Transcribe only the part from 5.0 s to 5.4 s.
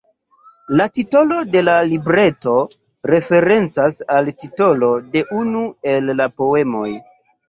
de